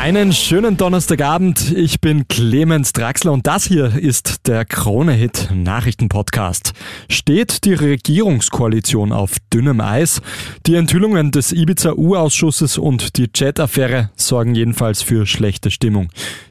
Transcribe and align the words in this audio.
Einen 0.00 0.32
schönen 0.32 0.76
Donnerstagabend. 0.76 1.72
Ich 1.72 2.00
bin 2.00 2.28
Clemens 2.28 2.92
Draxler 2.92 3.32
und 3.32 3.48
das 3.48 3.64
hier 3.64 3.96
ist 3.96 4.46
der 4.46 4.64
Krone-Hit 4.64 5.50
Nachrichten-Podcast. 5.52 6.72
Steht 7.10 7.64
die 7.64 7.74
Regierungskoalition 7.74 9.12
auf 9.12 9.38
dünnem 9.52 9.80
Eis? 9.80 10.22
Die 10.66 10.76
Enthüllungen 10.76 11.32
des 11.32 11.50
Ibiza-U-Ausschusses 11.52 12.78
und 12.78 13.16
die 13.16 13.28
Jet-Affäre 13.34 14.10
sorgen 14.14 14.54
jedenfalls 14.54 15.02
für 15.02 15.26
schlechte 15.26 15.72
Stimmung. 15.72 16.10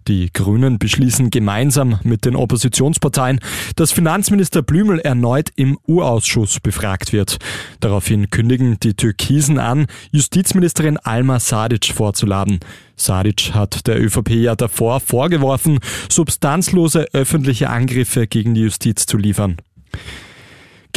Die 0.09 0.29
Grünen 0.31 0.77
beschließen 0.77 1.29
gemeinsam 1.29 1.99
mit 2.03 2.25
den 2.25 2.35
Oppositionsparteien, 2.35 3.39
dass 3.77 3.93
Finanzminister 3.93 4.61
Blümel 4.61 4.99
erneut 4.99 5.51
im 5.55 5.79
U-Ausschuss 5.87 6.59
befragt 6.59 7.13
wird. 7.13 7.37
Daraufhin 7.79 8.29
kündigen 8.29 8.77
die 8.81 8.93
Türkisen 8.93 9.57
an, 9.57 9.87
Justizministerin 10.11 10.97
Alma 10.97 11.39
Sadic 11.39 11.93
vorzuladen. 11.93 12.59
Sadic 12.97 13.53
hat 13.53 13.87
der 13.87 14.01
ÖVP 14.01 14.31
ja 14.31 14.55
davor 14.55 14.99
vorgeworfen, 14.99 15.79
substanzlose 16.09 17.07
öffentliche 17.13 17.69
Angriffe 17.69 18.27
gegen 18.27 18.53
die 18.53 18.61
Justiz 18.61 19.05
zu 19.05 19.17
liefern. 19.17 19.57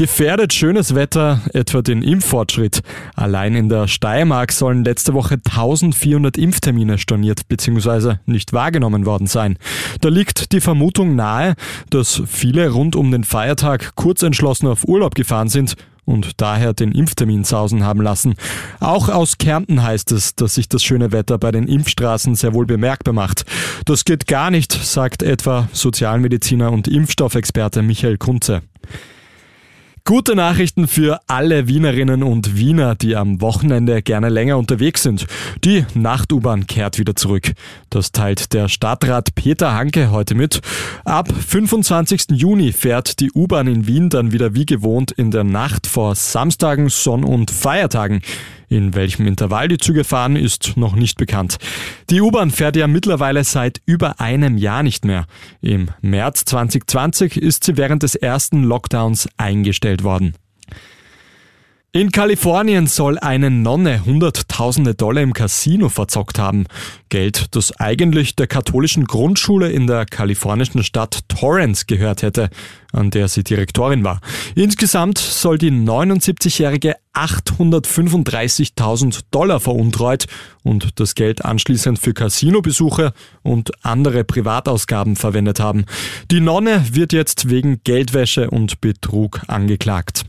Gefährdet 0.01 0.55
schönes 0.55 0.95
Wetter 0.95 1.43
etwa 1.53 1.83
den 1.83 2.01
Impffortschritt. 2.01 2.81
Allein 3.17 3.55
in 3.55 3.69
der 3.69 3.87
Steiermark 3.87 4.51
sollen 4.51 4.83
letzte 4.83 5.13
Woche 5.13 5.35
1400 5.35 6.39
Impftermine 6.39 6.97
storniert 6.97 7.47
bzw. 7.49 8.15
nicht 8.25 8.55
wahrgenommen 8.55 9.05
worden 9.05 9.27
sein. 9.27 9.59
Da 10.01 10.09
liegt 10.09 10.53
die 10.53 10.63
Vermutung 10.63 11.17
nahe, 11.17 11.55
dass 11.91 12.23
viele 12.27 12.71
rund 12.71 12.97
um 12.97 13.11
den 13.11 13.25
Feiertag 13.25 13.95
kurzentschlossen 13.95 14.69
auf 14.69 14.89
Urlaub 14.89 15.15
gefahren 15.15 15.51
sind 15.51 15.75
und 16.07 16.41
daher 16.41 16.73
den 16.73 16.93
Impftermin 16.93 17.45
sausen 17.45 17.85
haben 17.85 18.01
lassen. 18.01 18.37
Auch 18.81 19.11
aus 19.11 19.37
Kärnten 19.37 19.83
heißt 19.83 20.13
es, 20.13 20.35
dass 20.35 20.55
sich 20.55 20.71
das 20.71 20.83
schöne 20.83 21.13
Wetter 21.13 21.37
bei 21.37 21.53
den 21.53 21.69
Impfstraßen 21.69 22.37
sehr 22.37 22.55
wohl 22.55 22.65
bemerkbar 22.65 23.13
macht. 23.13 23.45
Das 23.85 24.07
geht 24.07 24.27
gar 24.27 24.51
nicht, 24.51 24.73
sagt 24.73 25.23
etwa 25.23 25.69
Sozialmediziner 25.75 26.73
und 26.73 26.89
Impfstoffexperte 26.89 27.83
Michael 27.83 28.17
Kunze. 28.17 28.63
Gute 30.05 30.35
Nachrichten 30.35 30.89
für 30.89 31.21
alle 31.27 31.69
Wienerinnen 31.69 32.23
und 32.23 32.57
Wiener, 32.57 32.95
die 32.95 33.17
am 33.17 33.41
Wochenende 33.41 34.03
gerne 34.03 34.29
länger 34.29 34.59
unterwegs 34.59 35.03
sind. 35.03 35.27
Die 35.63 35.85
Nacht-U-Bahn 35.95 36.67
kehrt 36.67 36.99
wieder 36.99 37.15
zurück. 37.15 37.53
Das 37.91 38.11
teilt 38.11 38.53
der 38.53 38.69
Stadtrat 38.69 39.35
Peter 39.35 39.75
Hanke 39.75 40.11
heute 40.11 40.35
mit. 40.35 40.61
Ab 41.05 41.29
25. 41.33 42.31
Juni 42.31 42.73
fährt 42.73 43.21
die 43.21 43.31
U-Bahn 43.33 43.67
in 43.67 43.87
Wien 43.87 44.09
dann 44.09 44.33
wieder 44.33 44.55
wie 44.55 44.67
gewohnt 44.67 45.13
in 45.13 45.31
der 45.31 45.45
Nacht 45.45 45.87
vor 45.87 46.15
Samstagen, 46.15 46.89
Sonn- 46.89 47.25
und 47.25 47.51
Feiertagen. 47.51 48.23
In 48.71 48.95
welchem 48.95 49.27
Intervall 49.27 49.67
die 49.67 49.79
Züge 49.79 50.05
fahren, 50.05 50.37
ist 50.37 50.77
noch 50.77 50.95
nicht 50.95 51.19
bekannt. 51.19 51.59
Die 52.09 52.21
U-Bahn 52.21 52.53
fährt 52.53 52.77
ja 52.77 52.87
mittlerweile 52.87 53.43
seit 53.43 53.83
über 53.85 54.21
einem 54.21 54.57
Jahr 54.57 54.85
nicht 54.85 55.05
mehr. 55.05 55.27
Im 55.61 55.89
März 56.03 56.45
2020 56.45 57.37
ist 57.37 57.65
sie 57.65 57.77
während 57.77 58.05
des 58.05 58.15
ersten 58.15 58.63
Lockdowns 58.63 59.29
eingestellt 59.37 60.05
worden. 60.05 60.35
In 61.93 62.13
Kalifornien 62.13 62.87
soll 62.87 63.19
eine 63.19 63.51
Nonne 63.51 64.05
hunderttausende 64.05 64.95
Dollar 64.95 65.25
im 65.25 65.33
Casino 65.33 65.89
verzockt 65.89 66.39
haben. 66.39 66.67
Geld, 67.09 67.57
das 67.57 67.73
eigentlich 67.81 68.37
der 68.37 68.47
katholischen 68.47 69.07
Grundschule 69.07 69.73
in 69.73 69.89
der 69.89 70.07
kalifornischen 70.07 70.85
Stadt 70.85 71.19
Torrance 71.27 71.87
gehört 71.89 72.23
hätte, 72.23 72.49
an 72.93 73.11
der 73.11 73.27
sie 73.27 73.43
Direktorin 73.43 74.05
war. 74.05 74.21
Insgesamt 74.55 75.19
soll 75.19 75.59
die 75.59 75.73
79-Jährige 75.73 76.95
835.000 77.13 79.23
Dollar 79.33 79.59
veruntreut 79.59 80.27
und 80.63 81.01
das 81.01 81.17
Geld 81.17 81.45
anschließend 81.45 81.99
für 81.99 82.15
Casinobesuche 82.15 83.13
und 83.43 83.73
andere 83.85 84.23
Privatausgaben 84.23 85.17
verwendet 85.17 85.59
haben. 85.59 85.87
Die 86.31 86.39
Nonne 86.39 86.85
wird 86.93 87.13
jetzt 87.13 87.51
wegen 87.51 87.81
Geldwäsche 87.83 88.49
und 88.49 88.81
Betrug 88.81 89.41
angeklagt. 89.49 90.25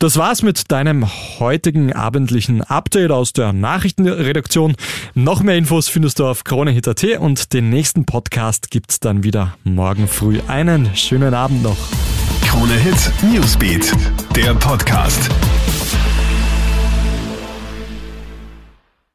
Das 0.00 0.16
war's 0.16 0.40
mit 0.40 0.72
deinem 0.72 1.06
heutigen 1.38 1.92
abendlichen 1.92 2.62
Update 2.62 3.10
aus 3.10 3.34
der 3.34 3.52
Nachrichtenredaktion. 3.52 4.74
Noch 5.12 5.42
mehr 5.42 5.58
Infos 5.58 5.90
findest 5.90 6.20
du 6.20 6.26
auf 6.26 6.42
KroneHit.at 6.42 7.04
und 7.18 7.52
den 7.52 7.68
nächsten 7.68 8.06
Podcast 8.06 8.70
gibt's 8.70 8.98
dann 8.98 9.24
wieder 9.24 9.58
morgen 9.62 10.08
früh. 10.08 10.40
Einen 10.48 10.96
schönen 10.96 11.34
Abend 11.34 11.62
noch. 11.62 11.76
KroneHit 12.46 13.12
Newsbeat, 13.30 13.92
der 14.34 14.54
Podcast. 14.54 15.28